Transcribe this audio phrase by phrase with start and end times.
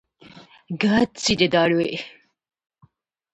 [0.71, 1.99] がちでだるい